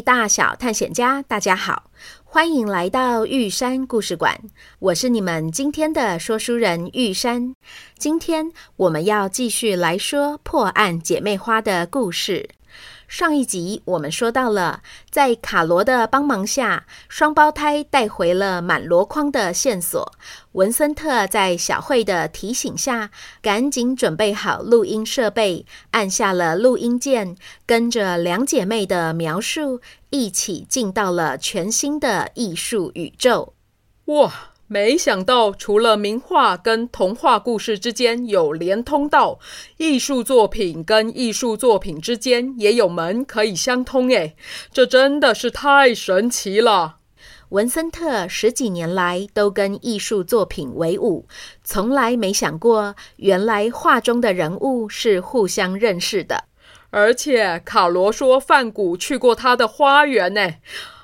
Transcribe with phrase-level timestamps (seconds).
[0.00, 1.90] 大小探险家，大家好，
[2.24, 4.38] 欢迎来到玉山故事馆。
[4.78, 7.54] 我是你们今天的说书人玉山。
[7.98, 12.48] 今天我们要继续来说破案姐妹花的故事。
[13.08, 20.12] 上一集我们说到了，在卡罗的帮忙下，双胞胎带回了满箩筐的线索。
[20.52, 33.54] 文森特在小慧的提醒下，赶紧准备好录音设备，按下了录音键，跟着两姐妹的描述，一起进到了全新的艺术宇宙。
[34.04, 34.50] 哇！
[34.70, 39.38] 没想到，除了名画跟童话故事之间有连通道，
[39.78, 44.10] 艺术作品跟艺术作品之间也有门可以相通。
[44.10, 44.36] 诶，
[44.70, 46.96] 这真的是太神奇了！
[47.48, 51.26] 文森特十几年来都跟艺术作品为伍，
[51.64, 56.44] 从来没想过，原来画中的人物是互相认识的。
[56.90, 60.56] 而且卡罗说，范谷去过他的花园呢。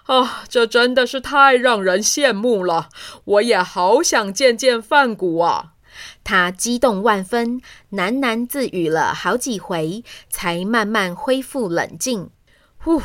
[0.04, 2.90] 啊，这真的是太让人羡慕了！
[3.24, 5.72] 我也好想见见范谷啊！
[6.22, 12.28] 他激动万分，喃喃自语了好几回，才慢慢恢复冷静。
[12.76, 13.00] 呼，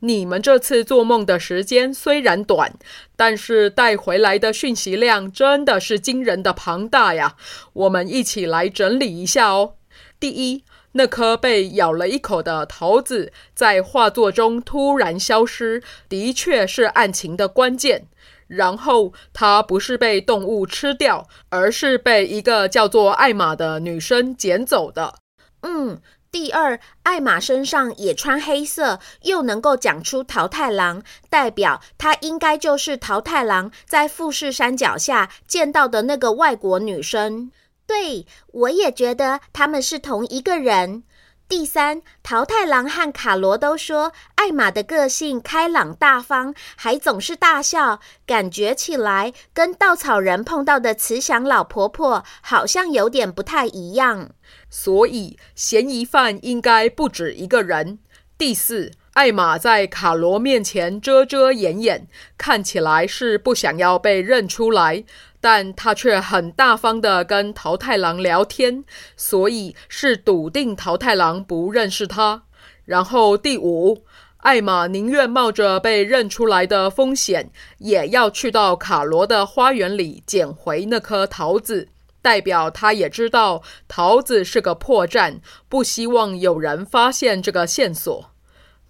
[0.00, 2.74] 你们这次做梦的时间虽然短，
[3.14, 7.36] 但是带回来的讯息量真的是惊人的庞大呀！
[7.74, 9.74] 我们一起来整理一下哦。
[10.18, 10.64] 第一。
[10.92, 18.06] 那颗被咬了一口的桃子在画作中突然消失，的确是案情的关键。
[18.48, 25.14] 然后，它不是被动物吃掉，而是被一个叫做艾玛的女生捡走的。
[25.62, 26.00] 嗯，
[26.32, 37.52] 第二，艾玛身上也穿黑色，又能够讲出桃太郎，代表她应该就是桃太郎在富士山脚下见到的那个外国女生。
[37.90, 41.02] 对，我也觉得他们是同一个人。
[41.48, 54.30] 第三，桃太郎和卡罗都说，艾玛的个性开朗大方，还总是大笑，感觉起来跟稻草人碰到的慈祥老婆婆好像有点不太一样。
[54.68, 57.98] 所以，嫌疑犯应该不止一个人。
[58.38, 62.06] 第四，艾玛在卡罗面前遮遮掩掩，
[62.38, 65.04] 看起来是不想要被认出来。
[65.40, 68.84] 但他却很大方的跟桃太郎聊天，
[69.16, 72.42] 所以是笃定桃太郎不认识他。
[72.84, 74.04] 然后第五，
[74.38, 81.88] 艾玛宁愿冒着被认出来的风险，也要去到卡罗的花园里捡回那颗桃子，
[82.20, 88.30] 代表他也知道桃子是个破绽，不希望有人发现这个线索。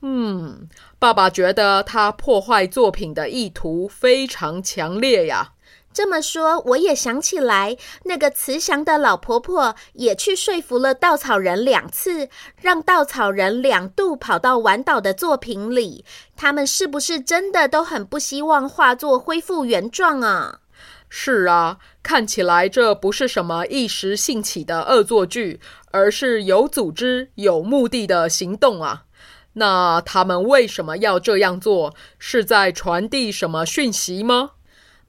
[0.02, 0.68] 嗯，
[0.98, 5.52] 爸爸觉得他破坏作品的意图非常强烈呀。
[5.92, 12.28] 这么说，我也想起来，那个慈祥的老婆婆也去说服了稻草人两次，
[12.60, 16.04] 让稻草人两度跑到晚岛的作品里。
[16.36, 20.60] 他们是不是真的都很不希望画作恢复原状啊？
[21.08, 25.60] 是啊，看起来这不是什么一时兴起的恶作剧，
[25.90, 29.02] 而是有组织、有目的的行动啊。
[29.54, 31.96] 那他们为什么要这样做？
[32.20, 34.52] 是在传递什么讯息吗？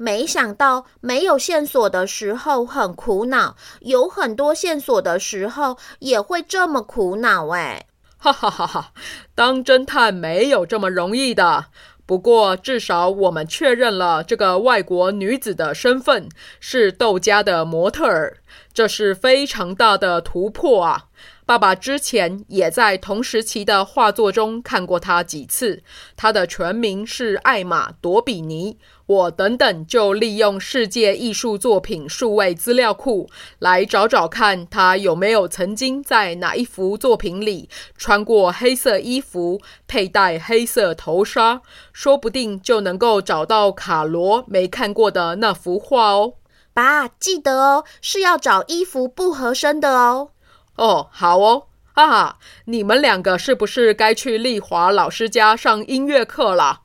[0.02, 7.86] 没想到没有线索的时候很苦恼，有很多线索的时候也会这么苦恼哎！
[8.18, 8.94] 哈哈哈哈！
[9.36, 11.66] 当侦探没有这么容易的。
[12.08, 16.28] 不过至少我们确认了这个外国女子的身份
[16.60, 18.38] 是窦家的模特儿，
[18.74, 21.06] 这是非常大的突破啊！
[21.46, 25.84] 爸爸之前也在同时期的画作中看过她几次。
[26.16, 28.78] 她的全名是艾玛·朵比尼。
[29.12, 33.30] 我等等就利用世界艺术作品数位资料库
[33.60, 41.62] 来找找看，他有没有曾经在哪一幅作品里穿过黑色衣服，佩戴黑色头纱，
[41.92, 46.36] 说不定就能够找到卡罗没看过的那幅画哦。
[46.74, 50.30] 爸，记得哦，是要找衣服不合身的哦。
[50.78, 56.84] 哦，好哦，哈哈，你们两个是不是该去丽华老师家上音乐课了？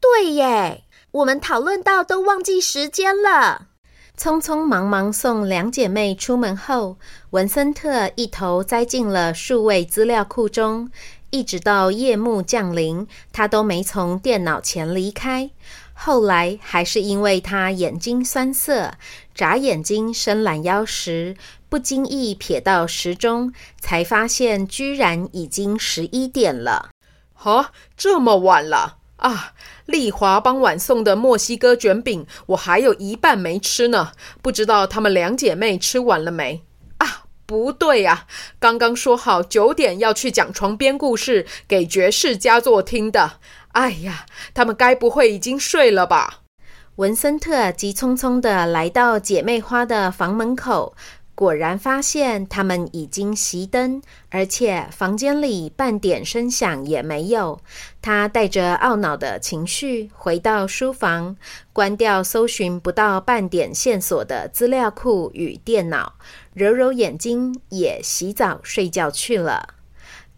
[0.00, 0.84] 对耶，
[1.16, 3.68] 我们讨论到都忘记时间了。
[4.18, 6.98] 匆匆忙忙送两姐妹出门后，
[7.30, 10.90] 文森特一头栽进了数位资料库中，
[11.30, 15.50] 一直到夜幕降临，他都没从电脑前离开。
[15.94, 18.92] 后来还是因为他眼睛酸涩，
[19.34, 21.34] 眨眼睛伸懒腰时，
[21.70, 26.90] 不经意瞥到时钟，才发现居然已经十一点了。
[27.32, 29.52] 哈，这么晚了啊！
[29.86, 36.62] 丽华傍晚送的墨西哥卷饼，我还有一半没吃呢，不知道她们两姐妹吃完了没？
[36.98, 38.26] 啊，不对呀，
[38.58, 43.38] 刚刚说好九点要去讲床边故事给爵士佳作听的。
[43.72, 46.40] 哎呀，他们该不会已经睡了吧？
[46.96, 50.96] 文森特急匆匆地来到姐妹花的房门口，
[51.36, 54.00] 果然发现他们已经熄灯，
[54.30, 57.60] 而且房间里半点声响也没有。
[58.00, 61.36] 他带着懊恼的情绪回到书房，
[61.74, 66.14] 关掉搜寻不到半点线索的资料库与电脑，
[66.54, 69.74] 揉揉眼睛，也洗澡睡觉去了。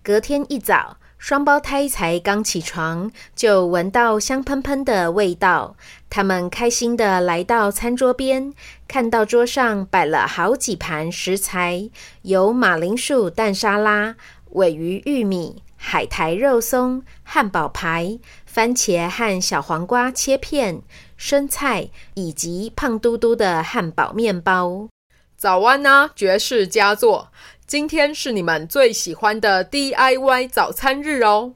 [0.02, 5.76] 隔天一早，双胞胎才刚起床，就闻到香喷喷的味道。
[6.10, 8.54] 他们开心地来到餐桌边，
[8.88, 11.90] 看到桌上摆了好几盘食材，
[12.22, 14.16] 有马铃薯蛋沙拉、
[14.50, 20.80] 鮪鱼玉米、海苔肉松、汉堡排、番茄和小黄瓜切片、
[21.18, 24.88] 生菜，以及胖嘟嘟的汉堡面包。
[25.36, 27.28] 早安啊，爵士佳作！
[27.66, 31.52] 今天是你们最喜欢的 DIY 早餐日哦，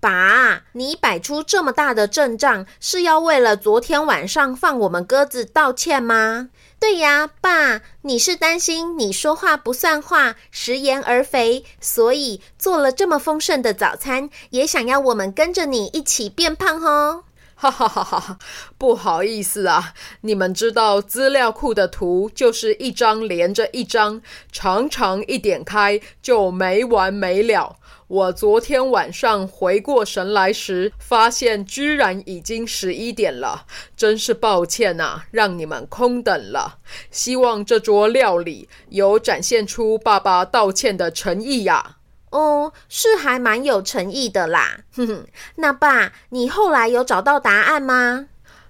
[0.00, 6.50] 爸，你摆出这么大的阵仗，是要为了昨天晚上放我们鸽子道歉吗？
[6.82, 17.22] 对呀，爸，你是担心你说话不算话，食言而肥，所以做了这么丰盛的早餐，也想要我们跟着你一起变胖哦。
[17.54, 18.38] 哈哈哈哈，
[18.76, 24.20] 不好意思啊，你们知道资料库的图就是一张连着一张，
[24.50, 27.76] 常常一点开就没完没了。
[28.12, 33.64] 我昨天晚上回过神来时，发现居然已经十一点了，
[33.96, 36.76] 真是抱歉啊，让你们空等了。
[37.10, 41.96] 希望这桌料理有展现出爸爸道歉的诚意呀。
[42.28, 44.80] 哦，是还蛮有诚意的啦。
[44.94, 48.26] 哼哼，那爸，你后来有找到答案吗？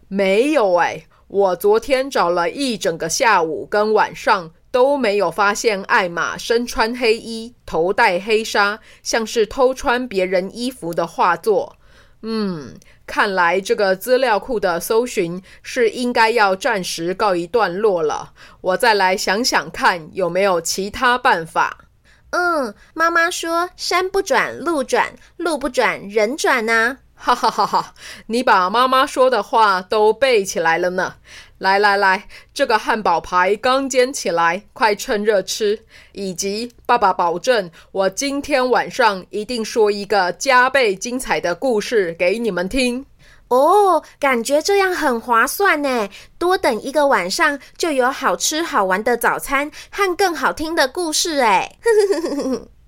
[0.07, 11.77] 没有哎，我昨天找了一整个下午跟晚上，都没有发现艾玛身穿黑衣、头戴黑纱，像是偷穿别人衣服的画作。
[12.23, 12.75] 嗯，
[13.07, 18.33] 看来这个资料库的搜寻是应该要暂时告一段落了。
[18.61, 21.87] 我再来想想看有没有其他办法。
[22.31, 26.99] 嗯，妈妈说山不转路转，路不转人转呢。
[27.25, 27.95] 哈哈哈哈！
[28.27, 31.15] 你把妈妈说的话都背起来了呢。
[31.59, 35.85] 来来来，这个汉堡排刚煎起来，快趁热吃。
[36.11, 43.07] 以及爸爸保证，我今天晚上一定说一个加倍精彩的故事给你们听。
[43.47, 46.09] 哦，感觉这样很划算呢！
[46.39, 51.77] 多等一个晚上，就有好吃好玩的早餐和更好听的故事哎。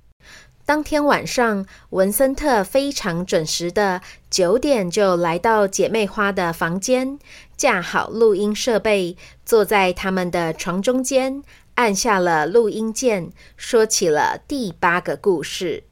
[0.67, 7.19] 当天晚上，文森特非常准时的九点就来到姐妹花的房间，
[7.55, 11.43] 架好录音设备，坐在他们的床中间，
[11.75, 15.85] 按下了录音键，说起了第八个故事。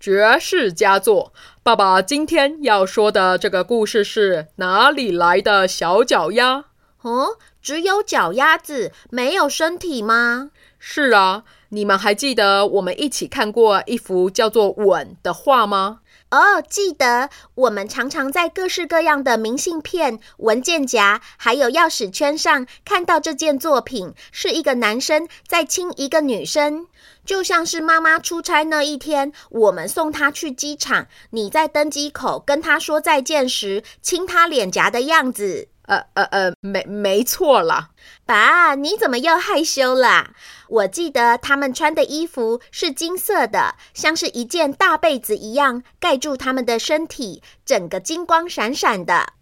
[0.00, 1.32] 绝世佳作！
[1.62, 6.64] 爸爸今天要说的这个故事是哪里来的小脚丫？
[7.02, 10.50] 哦，只有脚丫子，没有身体吗？
[10.80, 16.00] 是啊，你们还记得我们一起看过一幅叫做《吻》的画吗？
[16.30, 17.30] 哦，记得。
[17.54, 26.86] 我们常常在各式各样的明信片、文件夹，还有钥匙圈上看到这件作品，是一个男生在亲一个女生。
[27.24, 35.68] 就像是妈妈出差那一天，我们送她去机场，你在登机口跟她说再见时亲她脸颊的样子。
[35.90, 37.90] 呃呃呃，没没错啦。
[38.24, 40.30] 爸，你怎么又害羞了？
[40.68, 49.32] 我记得他们穿的衣服是金色的，像是一件大被子一样盖住他们的身体，整个金光闪闪的。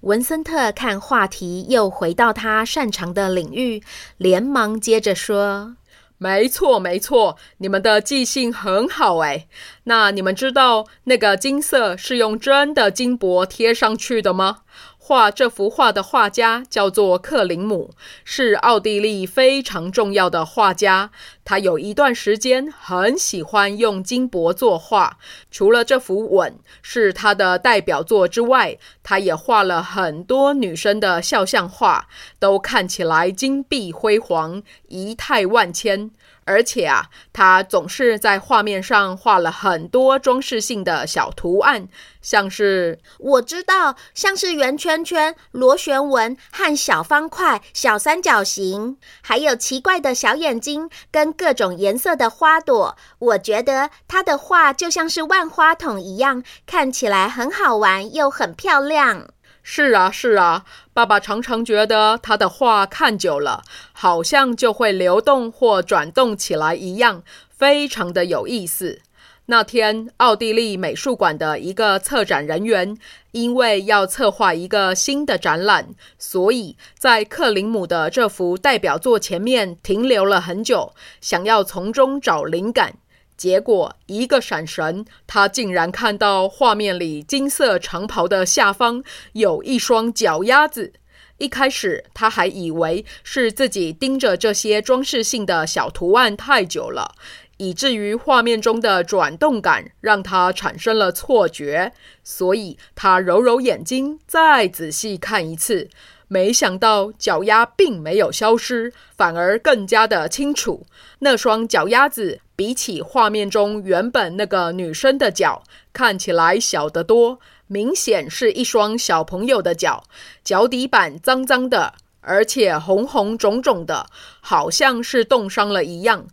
[0.00, 3.82] 文森特看话题又回到他擅长的领域，
[4.16, 5.76] 连忙接着说。
[6.16, 9.46] 没错，没错，你们的记性很好哎。
[9.84, 14.58] 那你们知道那个金色是用真的金箔贴上去的吗？
[15.02, 17.90] 画这幅画的画家叫做克林姆，
[18.22, 21.10] 是奥地利非常重要的画家。
[21.42, 25.18] 他有一段时间很喜欢用金箔作画。
[25.50, 26.52] 除了这幅《吻》
[26.82, 32.06] 是他的代表作之外，他也画了很多女生的肖像画，
[32.38, 36.10] 都看起来金碧辉煌、仪态万千。
[36.50, 41.86] 而且啊，他总是在画面上画了很多装饰性的小图案，
[42.20, 52.96] 像是我知道，像是圆圈圈、螺旋纹和小方块、小三角形，还有奇怪的小眼睛跟各种颜色的花朵。
[53.20, 59.28] 我觉得他的画就像是万花筒一样，看起来很好玩又很漂亮。
[59.72, 63.62] 是啊，是啊，爸爸常常觉得他的画看久了，
[63.92, 69.00] 好像就会流动或转动起来一样，非常的有意思。
[69.46, 72.98] 那天，奥地利美术馆的一个策展人员
[73.30, 82.96] 因为要策划一个新的展览，所以在克林姆的这幅代表作前面停留了很久，想要从中找灵感。
[83.40, 90.92] 结果一个闪神，他竟然看到画面里金色长袍的下方有一双脚丫子。
[91.38, 97.14] 一开始他还以为是自己盯着这些装饰性的小图案太久了，
[97.56, 101.94] 以至于画面中的转动感让他产生了错觉。
[102.22, 105.88] 所以他揉揉眼睛，再仔细看一次。
[106.32, 110.86] 没想到脚丫并没有消失，反而更加的清楚。
[111.18, 120.04] 那双脚丫子比起画面中原本那个女生的脚，看起来小得多，明显是一双小朋友的脚。
[120.44, 124.06] 脚底板脏脏的，而且红红肿肿的，
[124.40, 126.28] 好像是冻伤了一样。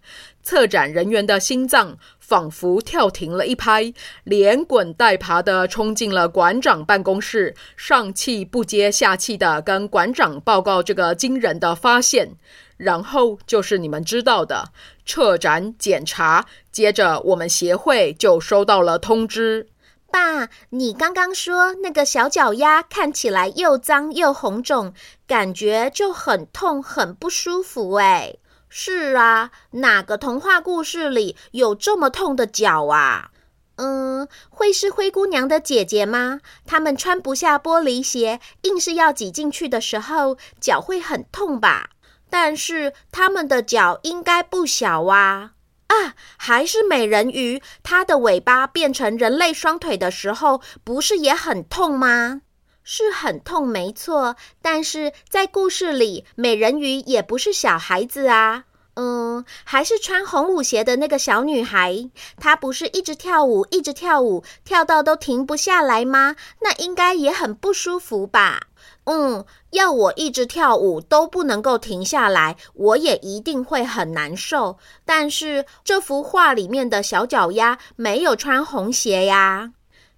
[0.47, 1.97] 策展人员的心脏。
[2.19, 3.93] 仿佛跳停了一拍，
[4.25, 12.35] 连滚带爬地冲进了馆长办公室，上气不接下气地跟馆长报告这个惊人的发现。
[12.75, 14.71] 然后就是你们知道的，
[15.05, 16.45] 撤展检查。
[16.69, 19.67] 接着我们协会就收到了通知。
[20.11, 24.93] 爸，你刚刚说那个小脚丫看起来又脏又红肿，
[25.25, 28.35] 感觉就很痛，很不舒服哎。
[28.69, 33.31] 是啊，哪个童话故事里有这么痛的脚啊？
[33.77, 36.39] 嗯，会是灰姑娘的姐姐吗？
[36.65, 41.91] 她们穿不下玻璃鞋，硬是要挤进去的时候，脚会很痛吧？
[42.29, 45.51] 但是她们的脚应该不小啊！
[45.87, 52.41] 啊，还是美人鱼，它的尾巴变成人类双腿的时候，不是也很痛吗？
[52.89, 54.37] 是很痛，没错。
[54.61, 58.63] 但是在故事里，美人鱼也不是小孩子啊。
[58.95, 66.37] 嗯，还是穿红舞鞋的那个小女孩，她不是一直跳舞，一直跳舞，跳到都停不下来吗？
[66.61, 68.61] 那应该也很不舒服吧？
[69.03, 74.77] 嗯，要我一直跳舞都不能够停下来，我也一定会很难受。
[75.03, 79.73] 但是这幅画里面的小脚丫没有穿红鞋呀。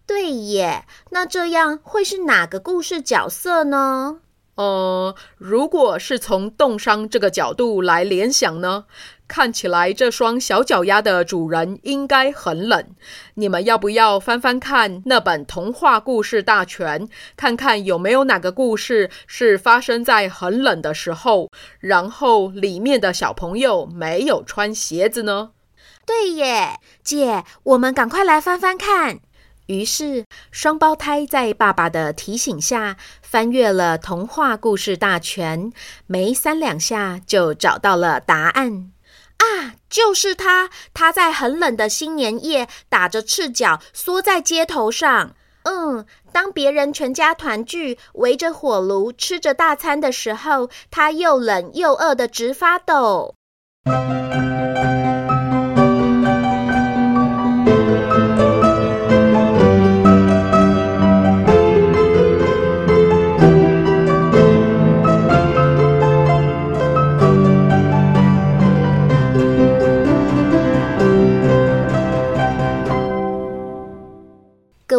[0.10, 4.22] 对耶，那这样会是哪个故事角色呢？
[4.56, 8.86] 呃，如果是从冻伤这个角度来联想呢，
[9.28, 12.84] 看起来这双小脚丫的主人应该很冷。
[13.36, 25.52] 你们要不要翻翻看那本童话故事大全，看看有没有哪个故事是发生在很冷的时候，然后里面的小朋友没有穿鞋子呢？
[26.04, 29.20] 对耶，姐，我们赶快来翻翻看。
[29.70, 35.72] 于是，双胞胎在爸爸的提醒下，翻阅了童话故事大全，
[36.08, 38.92] 没三两下就找到了答案。
[39.38, 40.72] 啊，就是他！
[40.92, 45.36] 他在很冷的新年夜，打着赤脚，缩在街头上。
[45.62, 53.36] 嗯，当别人全家团聚，围着火炉吃着大餐的时候，他又冷又饿的直发抖。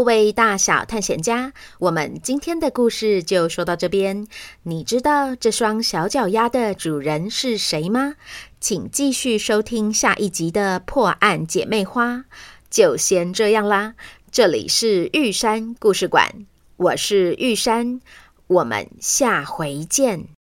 [0.01, 4.27] 各位大小探险家，我们今天的故事就说到这边。
[4.63, 8.15] 你知道这双小脚丫的主人是谁吗？
[8.61, 12.25] 请继续收听下一集的破案姐妹花。
[12.71, 13.93] 就先这样啦，
[14.33, 16.47] 这里是玉山故事馆，
[16.79, 18.01] 我是玉山，
[18.47, 20.31] 我们下回见。